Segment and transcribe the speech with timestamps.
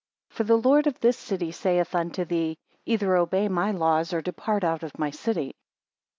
[0.29, 2.57] For the Lord of this city saith unto thee;
[2.87, 5.53] Either obey my laws, or depart out of my city.